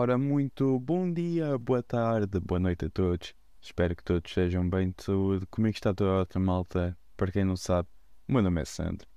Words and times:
Ora, 0.00 0.16
muito 0.16 0.78
bom 0.78 1.12
dia, 1.12 1.58
boa 1.58 1.82
tarde, 1.82 2.38
boa 2.38 2.60
noite 2.60 2.84
a 2.84 2.88
todos. 2.88 3.34
Espero 3.60 3.96
que 3.96 4.04
todos 4.04 4.30
estejam 4.30 4.70
bem 4.70 4.94
de 4.96 5.02
saúde. 5.02 5.44
Comigo 5.46 5.74
está 5.74 5.92
toda 5.92 6.12
a 6.12 6.18
outra 6.20 6.38
malta. 6.38 6.96
Para 7.16 7.32
quem 7.32 7.44
não 7.44 7.56
sabe, 7.56 7.88
o 8.28 8.32
meu 8.32 8.40
nome 8.40 8.60
é 8.62 8.64
Sandro. 8.64 9.08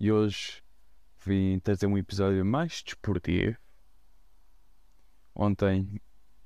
E 0.00 0.10
hoje 0.10 0.62
vim 1.22 1.58
trazer 1.58 1.86
um 1.86 1.98
episódio 1.98 2.42
mais 2.46 2.82
desportivo. 2.82 3.58
Ontem, 5.34 6.00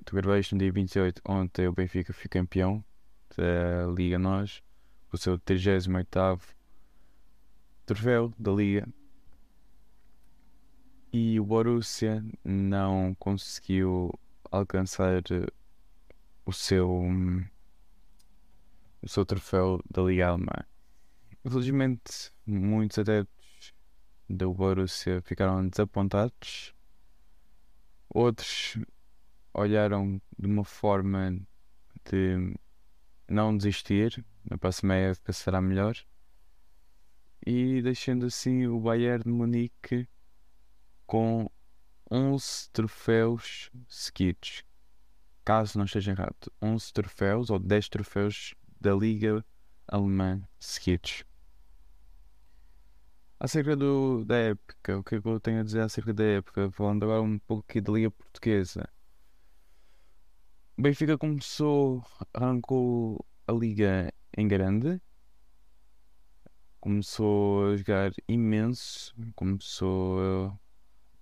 tu 0.05 0.17
gravei 0.17 0.43
no 0.51 0.59
dia 0.59 0.73
28, 0.73 1.23
ontem 1.25 1.69
o 1.69 1.73
Benfica 1.73 2.13
foi 2.13 2.29
campeão 2.29 2.85
da 3.37 3.87
Liga 3.97 4.19
Nós, 4.19 4.65
o 5.13 5.17
seu 5.17 5.39
38 5.39 5.89
troféu 7.87 8.35
da 8.37 8.51
Liga 8.51 8.89
e 11.13 11.39
o 11.41 11.45
Borussia 11.45 12.25
não 12.45 13.15
conseguiu 13.19 14.13
alcançar 14.51 15.23
o 16.45 16.53
seu 16.53 17.03
o 19.03 19.09
seu 19.09 19.25
troféu 19.25 19.81
da 19.91 20.03
Liga 20.03 20.29
Alemã. 20.29 20.65
Infelizmente, 21.45 22.33
muitos 22.45 22.99
adeptos 22.99 23.73
do 24.29 24.53
Borussia 24.53 25.23
ficaram 25.23 25.69
desapontados. 25.69 26.75
Outros 28.09 28.77
olharam 29.55 30.21
de 30.39 30.47
uma 30.47 30.65
forma 30.65 31.39
de 32.05 32.55
não 33.29 33.57
desistir, 33.57 34.25
na 34.49 34.59
próxima 34.59 34.95
época 34.95 35.33
será 35.33 35.61
melhor. 35.61 35.97
E 37.47 37.81
deixando 37.81 38.27
assim 38.27 38.67
o 38.67 38.81
Bayern 38.81 39.23
de 39.23 39.31
Munique 39.31 40.09
com 41.07 41.49
11 42.11 42.71
troféus 42.73 43.71
seguidos. 43.89 44.65
Caso 45.45 45.79
não 45.79 45.85
esteja 45.85 46.13
errado, 46.13 46.53
11 46.61 46.93
troféus 46.93 47.51
ou 47.51 47.59
10 47.59 47.89
troféus 47.89 48.55
da 48.81 48.95
Liga 48.95 49.45
Alemã 49.87 50.43
seguidos. 50.59 51.25
Acerca 53.39 53.77
do, 53.77 54.25
da 54.25 54.37
época, 54.37 54.99
o 54.99 55.05
que 55.05 55.17
é 55.17 55.21
que 55.21 55.29
eu 55.29 55.39
tenho 55.39 55.61
a 55.61 55.63
dizer 55.63 55.81
acerca 55.81 56.13
da 56.13 56.25
época? 56.25 56.71
Falando 56.73 57.05
agora 57.05 57.23
um 57.23 57.39
pouco 57.39 57.65
aqui 57.69 57.81
da 57.81 57.93
Liga 57.93 58.11
Portuguesa. 58.11 58.89
O 60.77 60.83
Benfica 60.83 61.17
começou, 61.19 62.05
arrancou 62.35 63.25
a 63.47 63.53
Liga 63.53 64.13
em 64.37 64.49
grande, 64.49 65.01
começou 66.81 67.73
a 67.73 67.77
jogar 67.77 68.13
imenso, 68.29 69.15
começou 69.35 70.59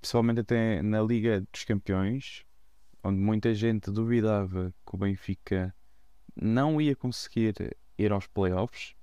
principalmente 0.05 0.41
até 0.41 0.83
na 0.83 1.01
Liga 1.01 1.41
dos 1.51 1.65
Campeões, 1.65 2.45
onde 3.03 3.19
muita 3.19 3.55
gente 3.55 3.91
duvidava 3.91 4.71
que 4.87 4.95
o 4.95 4.99
Benfica 4.99 5.75
não 6.37 6.79
ia 6.79 6.95
conseguir 6.95 7.75
ir 7.97 8.13
aos 8.13 8.27
playoffs 8.27 8.95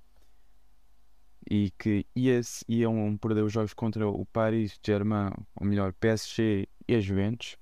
e 1.50 1.72
que 1.76 2.06
ia, 2.14 2.40
iam 2.68 3.16
perder 3.16 3.42
os 3.42 3.52
jogos 3.52 3.74
contra 3.74 4.08
o 4.08 4.24
Paris 4.26 4.78
Germain, 4.80 5.32
ou 5.56 5.66
melhor, 5.66 5.92
PSG 5.94 6.68
e 6.86 6.94
a 6.94 7.00
Juventus. 7.00 7.56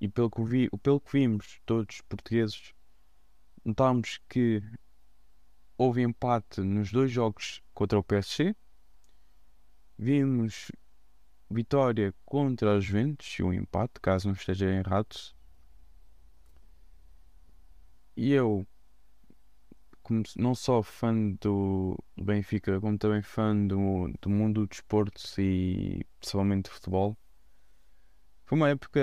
E 0.00 0.06
pelo 0.06 0.30
que, 0.30 0.44
vi, 0.44 0.70
pelo 0.80 1.00
que 1.00 1.10
vimos, 1.10 1.60
todos 1.66 2.02
portugueses, 2.02 2.72
notámos 3.64 4.20
que 4.28 4.62
houve 5.76 6.02
empate 6.02 6.60
nos 6.60 6.92
dois 6.92 7.10
jogos 7.10 7.60
contra 7.74 7.98
o 7.98 8.04
PSG. 8.04 8.54
Vimos 9.98 10.70
vitória 11.50 12.14
contra 12.24 12.76
os 12.76 12.84
Juventus 12.84 13.38
e 13.38 13.42
um 13.42 13.52
empate, 13.52 14.00
caso 14.00 14.28
não 14.28 14.34
esteja 14.34 14.66
errado. 14.66 15.16
E 18.16 18.32
eu, 18.32 18.66
como 20.02 20.22
não 20.36 20.54
só 20.54 20.82
fã 20.82 21.32
do 21.40 21.98
Benfica, 22.16 22.80
como 22.80 22.96
também 22.98 23.22
fã 23.22 23.54
do, 23.66 24.12
do 24.20 24.30
mundo 24.30 24.62
do 24.62 24.68
desporto 24.68 25.20
e 25.40 26.04
principalmente 26.20 26.64
do 26.64 26.70
futebol, 26.70 27.16
foi 28.46 28.58
uma 28.58 28.68
época 28.70 29.00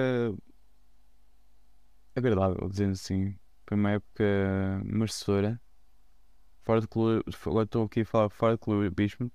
agradável, 2.15 2.69
dizendo 2.69 2.93
assim. 2.93 3.37
Foi 3.67 3.77
uma 3.77 3.91
época 3.91 4.81
merecedora. 4.83 5.61
Fora 6.63 6.81
de 6.81 6.87
clube, 6.87 7.23
agora 7.45 7.65
estou 7.65 7.85
aqui 7.85 8.01
a 8.01 8.05
falar 8.05 8.29
fora 8.29 8.53
de 8.53 8.59
clubismo. 8.59 9.31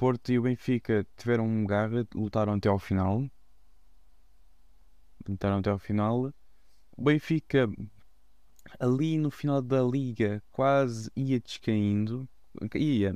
Porto 0.00 0.32
e 0.32 0.38
o 0.38 0.42
Benfica 0.42 1.06
tiveram 1.14 1.46
um 1.46 1.66
garra, 1.66 2.08
lutaram 2.14 2.54
até 2.54 2.70
ao 2.70 2.78
final. 2.78 3.30
Lutaram 5.28 5.58
até 5.58 5.68
ao 5.68 5.78
final. 5.78 6.32
O 6.96 7.02
Benfica, 7.02 7.68
ali 8.78 9.18
no 9.18 9.30
final 9.30 9.60
da 9.60 9.82
liga, 9.82 10.42
quase 10.50 11.10
ia 11.14 11.38
descaindo. 11.38 12.26
Ia, 12.74 13.14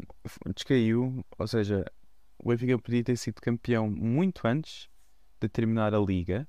descaiu. 0.54 1.24
Ou 1.38 1.48
seja, 1.48 1.90
o 2.38 2.50
Benfica 2.50 2.78
podia 2.78 3.02
ter 3.02 3.16
sido 3.16 3.40
campeão 3.40 3.90
muito 3.90 4.46
antes 4.46 4.86
de 5.40 5.48
terminar 5.48 5.94
a 5.94 5.98
liga. 5.98 6.46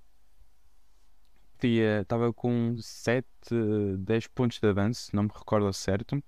Estava 1.64 2.34
com 2.34 2.76
7, 2.78 3.26
10 4.00 4.28
pontos 4.28 4.60
de 4.60 4.68
avanço, 4.68 5.16
não 5.16 5.24
me 5.24 5.30
recordo 5.34 5.72
certo. 5.72 6.22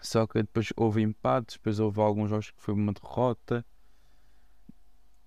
Só 0.00 0.26
que 0.26 0.40
depois 0.40 0.72
houve 0.76 1.02
empates, 1.02 1.56
depois 1.56 1.78
houve 1.78 2.00
alguns 2.00 2.30
jogos 2.30 2.50
que 2.50 2.60
foi 2.60 2.74
uma 2.74 2.92
derrota. 2.92 3.64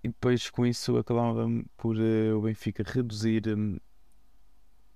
E 0.03 0.07
depois 0.07 0.49
com 0.49 0.65
isso 0.65 0.97
acabava 0.97 1.47
por 1.77 1.95
uh, 1.95 2.37
o 2.37 2.41
Benfica 2.41 2.83
reduzir 2.85 3.47
um, 3.47 3.77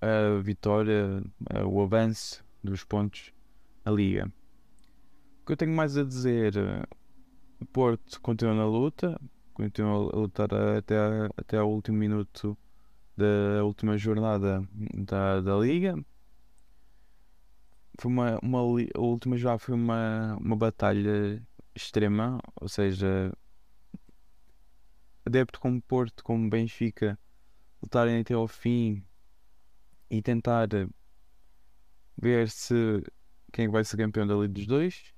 a 0.00 0.40
vitória, 0.42 1.22
uh, 1.54 1.66
o 1.66 1.82
avanço 1.82 2.44
dos 2.62 2.84
pontos 2.84 3.32
na 3.84 3.92
liga. 3.92 4.30
O 5.42 5.46
que 5.46 5.52
eu 5.52 5.56
tenho 5.56 5.72
mais 5.72 5.96
a 5.96 6.04
dizer, 6.04 6.56
uh, 6.56 6.96
o 7.60 7.64
Porto 7.64 8.20
continua 8.20 8.54
na 8.54 8.66
luta, 8.66 9.18
continua 9.54 10.12
a 10.12 10.16
lutar 10.16 10.52
até, 10.52 10.96
até 11.36 11.56
ao 11.56 11.70
último 11.70 11.96
minuto 11.96 12.58
da 13.16 13.64
última 13.64 13.96
jornada 13.96 14.62
da, 14.94 15.40
da 15.40 15.56
liga 15.56 15.96
foi 17.98 18.10
uma, 18.10 18.38
uma 18.42 18.58
a 18.60 19.00
última 19.00 19.36
jogada 19.36 19.58
foi 19.58 19.74
uma, 19.74 20.36
uma 20.36 20.56
batalha 20.56 21.44
extrema, 21.74 22.40
ou 22.60 22.68
seja, 22.68 23.32
adepto 25.26 25.60
como 25.60 25.82
Porto, 25.82 26.22
como 26.22 26.48
Benfica, 26.48 27.18
lutarem 27.82 28.20
até 28.20 28.34
ao 28.34 28.46
fim 28.46 29.04
e 30.10 30.22
tentar 30.22 30.68
ver 32.16 32.48
se 32.50 33.02
quem 33.52 33.66
é 33.66 33.68
vai 33.68 33.84
ser 33.84 33.96
campeão 33.96 34.26
da 34.26 34.34
Liga 34.34 34.54
dos 34.54 34.66
dois. 34.66 35.14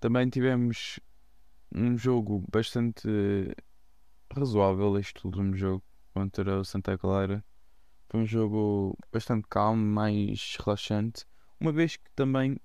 Também 0.00 0.28
tivemos 0.28 1.00
um 1.74 1.96
jogo 1.96 2.44
bastante 2.50 3.08
razoável 4.30 4.98
este 4.98 5.26
último 5.26 5.56
jogo 5.56 5.82
contra 6.12 6.60
o 6.60 6.64
Santa 6.64 6.98
Clara 6.98 7.44
foi 8.14 8.20
um 8.20 8.26
jogo 8.26 8.96
bastante 9.12 9.44
calmo, 9.48 9.84
mais 9.84 10.56
relaxante. 10.64 11.26
Uma 11.58 11.72
vez 11.72 11.96
que 11.96 12.08
também, 12.14 12.56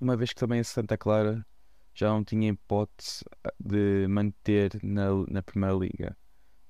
uma 0.00 0.16
vez 0.16 0.32
que 0.32 0.40
também 0.40 0.60
a 0.60 0.64
Santa 0.64 0.96
Clara 0.96 1.46
já 1.94 2.08
não 2.08 2.24
tinha 2.24 2.48
hipótese 2.48 3.22
ah, 3.44 3.52
de 3.60 4.06
manter 4.08 4.70
na, 4.82 5.08
na 5.28 5.42
Primeira 5.42 5.74
Liga. 5.76 6.16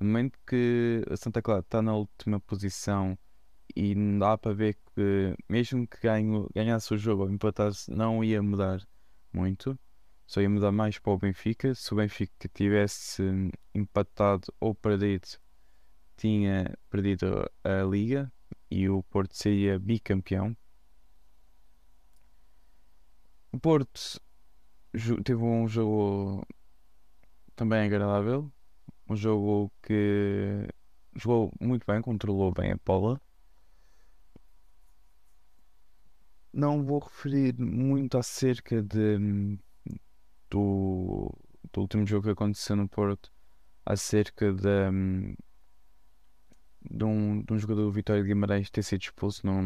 No 0.00 0.08
momento 0.08 0.40
que 0.44 1.04
a 1.08 1.16
Santa 1.16 1.40
Clara 1.40 1.60
está 1.60 1.80
na 1.80 1.94
última 1.94 2.40
posição 2.40 3.16
e 3.76 3.94
não 3.94 4.18
dá 4.18 4.36
para 4.36 4.52
ver 4.54 4.76
que, 4.96 5.36
mesmo 5.48 5.86
que 5.86 6.00
ganho, 6.00 6.48
ganhasse 6.52 6.92
o 6.92 6.98
jogo 6.98 7.22
ou 7.22 7.30
empatasse, 7.30 7.88
não 7.92 8.24
ia 8.24 8.42
mudar 8.42 8.84
muito, 9.32 9.78
só 10.26 10.40
ia 10.40 10.50
mudar 10.50 10.72
mais 10.72 10.98
para 10.98 11.12
o 11.12 11.18
Benfica. 11.18 11.72
Se 11.76 11.92
o 11.92 11.96
Benfica 11.96 12.48
tivesse 12.52 13.22
empatado 13.72 14.52
ou 14.58 14.74
perdido 14.74 15.28
tinha 16.18 16.76
perdido 16.90 17.48
a 17.62 17.82
Liga 17.84 18.30
e 18.70 18.88
o 18.88 19.02
Porto 19.04 19.34
seria 19.34 19.78
bicampeão. 19.78 20.54
O 23.52 23.58
Porto 23.58 24.20
teve 25.24 25.42
um 25.42 25.66
jogo 25.68 26.44
também 27.54 27.86
agradável, 27.86 28.52
um 29.08 29.16
jogo 29.16 29.72
que 29.82 30.68
jogou 31.16 31.52
muito 31.60 31.84
bem, 31.86 32.02
controlou 32.02 32.52
bem 32.52 32.72
a 32.72 32.78
bola. 32.84 33.20
Não 36.52 36.84
vou 36.84 36.98
referir 36.98 37.56
muito 37.58 38.18
acerca 38.18 38.82
de, 38.82 39.58
do, 40.50 41.32
do 41.72 41.80
último 41.80 42.06
jogo 42.06 42.24
que 42.24 42.30
aconteceu 42.30 42.74
no 42.74 42.88
Porto, 42.88 43.32
acerca 43.86 44.52
da, 44.52 44.90
de 46.82 47.04
um, 47.04 47.42
de 47.42 47.52
um 47.52 47.58
jogador 47.58 47.82
do 47.82 47.92
Vitória 47.92 48.22
de 48.22 48.28
Guimarães 48.28 48.70
ter 48.70 48.82
sido 48.82 49.02
expulso, 49.02 49.46
não, 49.46 49.60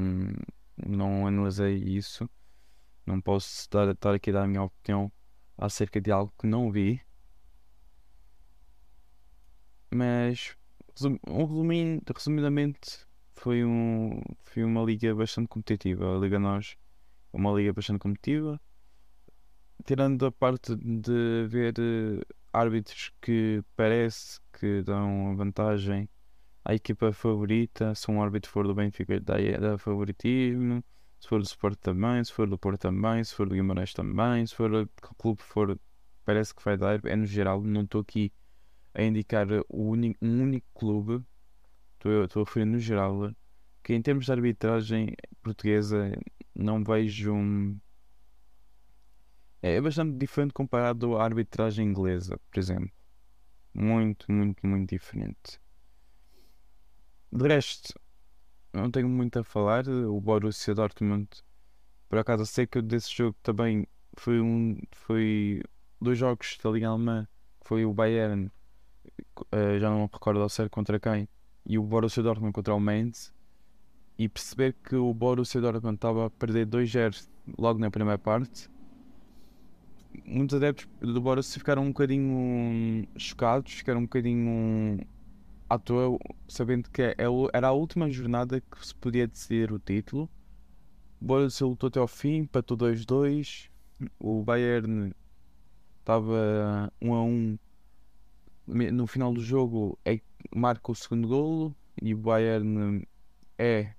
não 0.86 1.26
analisei 1.26 1.76
isso. 1.76 2.28
Não 3.06 3.20
posso 3.20 3.48
estar, 3.60 3.88
estar 3.88 4.14
aqui 4.14 4.30
a 4.30 4.34
dar 4.34 4.44
a 4.44 4.46
minha 4.46 4.62
opinião 4.62 5.10
acerca 5.58 6.00
de 6.00 6.10
algo 6.10 6.32
que 6.38 6.46
não 6.46 6.70
vi. 6.70 7.00
Mas, 9.92 10.56
resum, 10.96 11.18
um 11.26 11.44
resumindo, 11.44 12.12
resumidamente, 12.14 13.06
foi, 13.34 13.64
um, 13.64 14.20
foi 14.44 14.64
uma 14.64 14.82
liga 14.82 15.14
bastante 15.14 15.48
competitiva. 15.48 16.16
A 16.16 16.18
Liga 16.18 16.38
Nós 16.38 16.76
é 17.32 17.36
uma 17.36 17.52
liga 17.52 17.72
bastante 17.72 17.98
competitiva. 17.98 18.60
Tirando 19.84 20.26
a 20.26 20.32
parte 20.32 20.76
de 20.76 21.46
ver 21.48 21.74
uh, 21.78 22.24
árbitros 22.52 23.12
que 23.20 23.62
parece 23.74 24.40
que 24.52 24.82
dão 24.82 25.36
vantagem 25.36 26.08
à 26.64 26.74
equipa 26.74 27.12
favorita, 27.12 27.94
se 27.94 28.10
um 28.10 28.22
árbitro 28.22 28.50
for 28.50 28.66
do 28.66 28.74
Benfica 28.74 29.20
dá, 29.20 29.34
dá 29.60 29.78
favoritismo, 29.78 30.82
se 31.20 31.28
for 31.28 31.40
do 31.40 31.46
Sport 31.46 31.78
também, 31.80 32.22
se 32.24 32.32
for 32.32 32.48
do 32.48 32.58
Porto 32.58 32.80
também, 32.80 33.22
se 33.24 33.34
for 33.34 33.48
do 33.48 33.54
Guimarães 33.54 33.92
também, 33.92 34.46
se 34.46 34.54
for 34.54 34.70
do 34.70 34.88
clube 35.18 35.40
for, 35.42 35.78
parece 36.24 36.54
que 36.54 36.64
vai 36.64 36.76
dar, 36.76 37.00
é 37.06 37.16
no 37.16 37.26
geral, 37.26 37.62
não 37.62 37.82
estou 37.82 38.00
aqui 38.00 38.32
a 38.94 39.02
indicar 39.02 39.46
único, 39.68 40.18
um 40.24 40.42
único 40.42 40.66
clube, 40.74 41.24
estou 41.96 42.42
a 42.42 42.44
referir 42.44 42.64
no 42.66 42.78
geral, 42.78 43.32
que 43.82 43.94
em 43.94 44.02
termos 44.02 44.26
de 44.26 44.32
arbitragem 44.32 45.14
portuguesa 45.42 46.12
não 46.54 46.82
vejo 46.82 47.32
um. 47.32 47.78
É 49.60 49.80
bastante 49.80 50.18
diferente 50.18 50.52
comparado 50.52 51.16
à 51.16 51.24
arbitragem 51.24 51.86
inglesa, 51.86 52.38
por 52.50 52.58
exemplo. 52.58 52.90
Muito, 53.74 54.30
muito, 54.30 54.66
muito 54.66 54.90
diferente. 54.90 55.61
De 57.32 57.48
resto, 57.48 57.94
não 58.72 58.90
tenho 58.90 59.08
muito 59.08 59.38
a 59.38 59.44
falar. 59.44 59.88
O 59.88 60.20
Borussia 60.20 60.74
Dortmund, 60.74 61.28
por 62.08 62.18
acaso, 62.18 62.44
sei 62.46 62.66
que 62.66 62.82
desse 62.82 63.14
jogo 63.14 63.36
também 63.42 63.86
foi 64.14 64.40
um. 64.40 64.78
Foi 64.92 65.62
dois 66.00 66.18
jogos 66.18 66.58
da 66.62 66.70
Liga 66.70 66.88
Alemã. 66.88 67.26
Foi 67.62 67.84
o 67.84 67.94
Bayern 67.94 68.50
uh, 69.40 69.78
já 69.78 69.90
não 69.90 70.02
me 70.02 70.08
recordo 70.12 70.40
ao 70.40 70.48
certo 70.48 70.70
contra 70.70 70.98
quem, 70.98 71.28
e 71.66 71.78
o 71.78 71.82
Borussia 71.82 72.22
Dortmund 72.22 72.52
contra 72.52 72.74
o 72.74 72.80
Mainz, 72.80 73.32
e 74.18 74.28
perceber 74.28 74.74
que 74.84 74.94
o 74.94 75.12
Borussia 75.12 75.60
Dortmund 75.60 75.96
estava 75.96 76.26
a 76.26 76.30
perder 76.30 76.66
2-0 76.66 77.28
logo 77.58 77.78
na 77.78 77.90
primeira 77.90 78.18
parte, 78.18 78.68
muitos 80.24 80.56
adeptos 80.56 80.86
do 81.00 81.20
Borussia 81.20 81.58
ficaram 81.58 81.82
um 81.82 81.88
bocadinho 81.88 83.06
chocados, 83.16 83.72
ficaram 83.72 84.00
um 84.00 84.04
bocadinho 84.04 85.00
à 85.72 85.78
toa, 85.78 86.18
sabendo 86.46 86.90
que 86.90 87.00
é 87.00 87.16
era 87.52 87.68
a 87.68 87.72
última 87.72 88.10
jornada 88.10 88.60
que 88.60 88.86
se 88.86 88.94
podia 88.94 89.26
decidir 89.26 89.72
o 89.72 89.78
título. 89.78 90.28
O 91.20 91.24
Borussia 91.24 91.66
lutou 91.66 91.88
até 91.88 91.98
ao 91.98 92.06
fim, 92.06 92.38
empatou 92.38 92.76
2-2. 92.76 93.70
O 94.18 94.42
Bayern 94.42 95.14
estava 96.00 96.92
1 97.00 97.14
a 97.14 97.22
1 97.22 97.58
no 98.66 99.06
final 99.06 99.32
do 99.32 99.40
jogo 99.40 99.98
é, 100.04 100.20
marca 100.54 100.92
o 100.92 100.94
segundo 100.94 101.28
golo 101.28 101.74
e 102.00 102.14
o 102.14 102.18
Bayern 102.18 103.06
é 103.58 103.94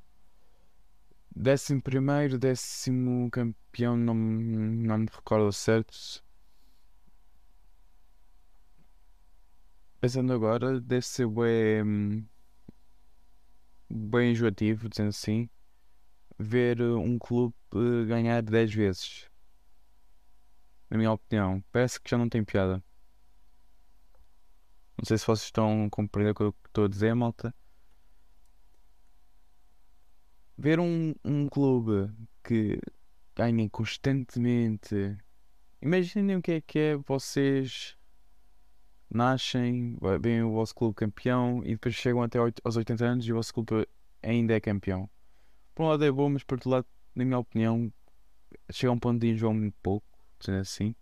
décimo 1.36 1.82
primeiro, 1.82 2.38
décimo 2.38 3.30
campeão, 3.32 3.98
não, 3.98 4.14
não 4.14 4.98
me 5.00 5.08
recordo 5.12 5.52
certo. 5.52 6.24
Pensando 10.04 10.34
agora, 10.34 10.82
deve 10.82 11.06
ser 11.06 11.26
bem, 11.30 12.30
bem 13.90 14.34
enjoativo, 14.34 14.90
dizendo 14.90 15.08
assim, 15.08 15.50
ver 16.38 16.82
um 16.82 17.18
clube 17.18 17.56
ganhar 18.06 18.42
10 18.42 18.74
vezes. 18.74 19.30
Na 20.90 20.98
minha 20.98 21.14
opinião, 21.14 21.64
parece 21.72 22.02
que 22.02 22.10
já 22.10 22.18
não 22.18 22.28
tem 22.28 22.44
piada. 22.44 22.84
Não 24.98 25.06
sei 25.06 25.18
se 25.18 25.26
vocês 25.26 25.46
estão 25.46 25.86
a 25.86 25.90
compreender 25.90 26.32
o 26.32 26.52
que 26.52 26.68
estou 26.68 26.84
a 26.84 26.90
dizer, 26.90 27.16
malta. 27.16 27.56
Ver 30.58 30.82
um, 30.82 31.16
um 31.24 31.48
clube 31.48 32.14
que 32.44 32.78
ganha 33.34 33.70
constantemente. 33.70 35.16
Imaginem 35.82 36.36
o 36.36 36.42
que 36.42 36.52
é 36.52 36.60
que 36.60 36.78
é 36.78 36.98
vocês 36.98 37.98
nascem, 39.14 39.98
vêm 40.22 40.44
o 40.44 40.52
vosso 40.52 40.74
clube 40.76 40.96
campeão 40.96 41.62
e 41.64 41.72
depois 41.72 41.96
chegam 41.96 42.22
até 42.22 42.40
aos 42.40 42.76
80 42.76 43.06
anos 43.06 43.26
e 43.26 43.32
o 43.32 43.36
vosso 43.36 43.54
clube 43.54 43.88
ainda 44.22 44.54
é 44.54 44.60
campeão. 44.60 45.10
Por 45.76 45.84
um 45.84 45.88
lado 45.90 46.04
é 46.06 46.12
bom, 46.12 46.30
mas 46.30 46.44
por 46.44 46.56
outro 46.56 46.70
lado, 46.70 46.88
na 47.16 47.26
minha 47.26 47.40
opinião, 47.40 47.92
chega 48.72 48.92
a 48.92 48.94
um 48.94 49.00
ponto 49.00 49.20
de 49.20 49.30
enjoar 49.30 49.54
muito 49.54 49.76
pouco, 49.82 50.06
dizendo 50.40 50.60
assim. 50.60 50.96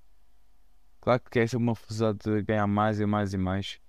Claro 0.99 1.21
que 1.21 1.31
quer 1.31 1.49
ser 1.49 1.57
uma 1.57 1.75
felicidade 1.75 2.19
de 2.19 2.41
ganhar 2.43 2.67
mais 2.67 2.99
e 2.99 3.05
mais 3.05 3.33
e 3.33 3.37
mais. 3.37 3.79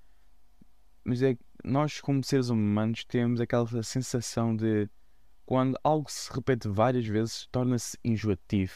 Mas 1.05 1.23
é 1.23 1.37
nós, 1.65 2.01
como 2.01 2.25
seres 2.25 2.49
humanos, 2.49 3.05
temos 3.05 3.41
aquela 3.41 3.67
sensação 3.83 4.57
de 4.57 4.89
quando 5.45 5.79
algo 5.85 6.11
se 6.11 6.33
repete 6.33 6.69
várias 6.69 7.07
vezes, 7.07 7.47
torna-se 7.53 7.99
enjoativo. 8.05 8.75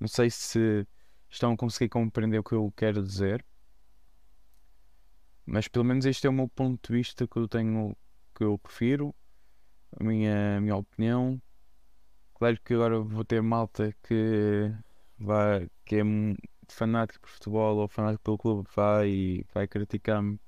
Não 0.00 0.08
sei 0.08 0.30
se 0.30 0.86
estão 1.30 1.52
a 1.52 1.56
conseguir 1.56 1.88
compreender 1.88 2.38
o 2.38 2.44
que 2.44 2.54
eu 2.54 2.72
quero 2.76 3.02
dizer, 3.02 3.44
mas 5.46 5.66
pelo 5.68 5.84
menos 5.84 6.04
este 6.04 6.26
é 6.26 6.30
o 6.30 6.32
meu 6.32 6.48
ponto 6.48 6.92
de 6.92 6.98
vista 6.98 7.26
que 7.26 7.38
eu 7.38 7.48
tenho, 7.48 7.96
que 8.34 8.44
eu 8.44 8.58
prefiro, 8.58 9.14
a 9.98 10.04
minha, 10.04 10.58
a 10.58 10.60
minha 10.60 10.76
opinião. 10.76 11.40
Claro 12.34 12.60
que 12.62 12.74
agora 12.74 13.00
vou 13.00 13.24
ter 13.24 13.42
malta 13.42 13.94
que 14.02 14.70
vai, 15.18 15.68
que 15.84 15.96
é 15.96 16.02
fanático 16.68 17.20
por 17.22 17.30
futebol 17.30 17.78
ou 17.78 17.88
fanático 17.88 18.24
pelo 18.24 18.38
clube 18.38 18.68
vai 18.74 19.08
e 19.08 19.46
vai 19.54 19.66
criticar-me 19.66 20.38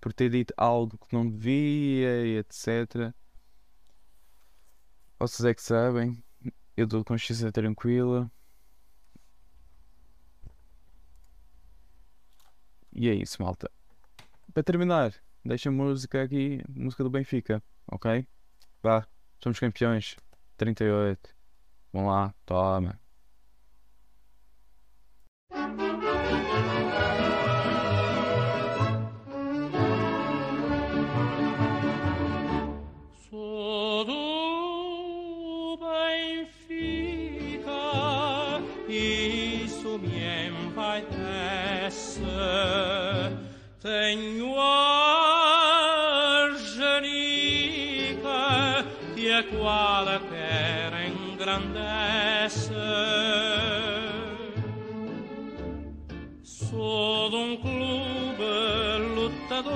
por 0.00 0.12
ter 0.12 0.30
dito 0.30 0.52
algo 0.56 0.98
que 0.98 1.14
não 1.14 1.28
devia 1.28 2.26
e 2.26 2.38
etc. 2.38 3.14
Vocês 5.18 5.44
é 5.44 5.54
que 5.54 5.62
sabem, 5.62 6.22
eu 6.76 6.86
dou 6.86 7.04
consciência 7.04 7.50
tranquila. 7.52 8.30
E 13.00 13.08
é 13.08 13.14
isso, 13.14 13.40
malta. 13.40 13.70
Para 14.52 14.64
terminar, 14.64 15.14
deixa 15.44 15.68
a 15.68 15.72
música 15.72 16.20
aqui, 16.20 16.60
música 16.68 17.04
do 17.04 17.10
Benfica, 17.10 17.62
ok? 17.86 18.26
Vá, 18.82 19.06
somos 19.40 19.60
campeões. 19.60 20.16
38. 20.56 21.32
Vamos 21.92 22.10
lá, 22.10 22.34
toma. 22.44 22.98
Tenho 43.80 44.60
a 44.60 46.50
genica 46.74 47.64
que 49.14 49.32
a 49.32 49.42
qualquer 49.44 50.92
engrandece. 51.08 52.74
Sou 56.42 57.30
de 57.30 57.36
um 57.36 57.56
clube 57.56 58.44
lutador 59.14 59.72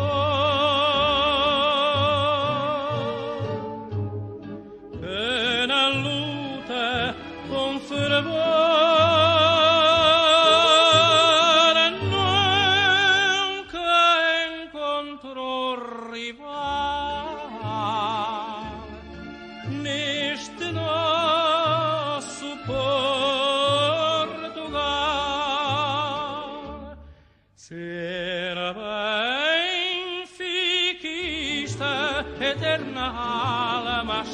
que 5.00 5.66
na 5.66 5.88
luta 5.88 7.16
com 7.48 7.80
fervor 7.80 8.61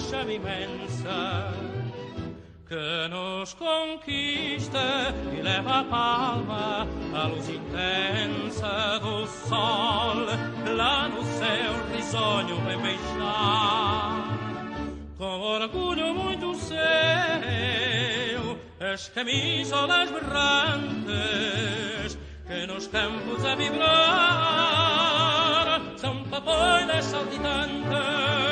chama 0.09 0.33
imensa 0.33 1.53
que 2.69 3.09
nos 3.09 3.55
conquista 3.55 5.15
e 5.37 5.41
leva 5.41 5.81
a 5.81 5.85
palma 5.85 6.87
a 7.15 7.27
luz 7.29 7.49
intensa 7.49 8.99
do 9.01 9.27
sol 9.27 10.27
lá 10.77 11.09
no 11.09 11.23
céu 11.25 11.73
risonho 11.95 12.57
vem 12.67 12.79
beijar 12.79 14.39
com 15.17 15.41
orgulho 15.41 16.15
muito 16.15 16.55
seu 16.55 16.79
as 18.81 19.09
camisolas 19.09 20.11
berrantes 20.11 21.09
que 22.47 22.67
nos 22.67 22.87
campos 22.89 23.45
a 23.45 23.55
vibrar 23.55 25.28
poi 26.49 26.87
le 26.87 27.03
saltitante 27.03 28.48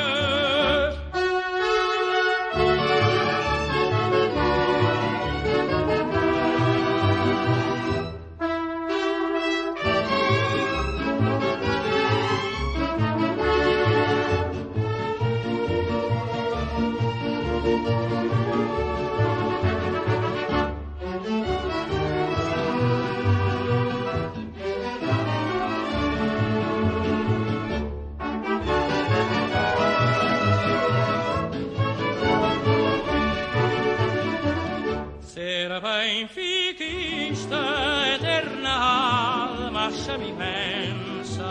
chama 40.07 40.23
imensa 40.23 41.43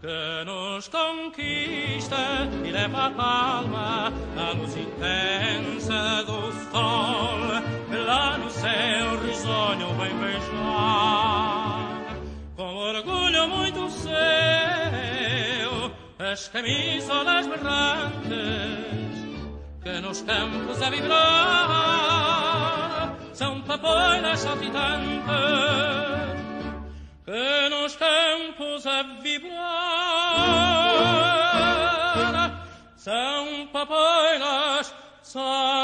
que 0.00 0.44
nos 0.44 0.88
conquista 0.88 2.48
e 2.64 2.72
leva 2.72 3.06
a 3.06 3.10
palma 3.10 4.12
a 4.36 4.50
luz 4.50 4.76
intensa 4.76 6.24
do 6.24 6.50
sol 6.72 7.62
che 7.88 7.98
la 7.98 8.36
nostra 8.36 9.16
risogno 9.24 9.94
va 9.94 10.08
beijar 10.22 11.86
com 12.56 12.74
orgulho 12.74 13.48
muito 13.48 13.90
seu 13.90 14.10
as 16.18 16.48
camisolas 16.48 17.46
berrantes 17.46 19.14
que 19.84 20.00
nos 20.00 20.22
campos 20.22 20.82
a 20.82 20.90
vibrar. 20.90 21.76
São 23.32 23.62
papoilas 23.62 24.40
saltitantes 24.40 26.15
nos 27.26 27.96
campos 27.96 28.86
a 28.86 29.02
vibrar 29.20 29.56
são 32.96 33.66
papoilas 33.72 34.94
saltitantes 35.22 35.75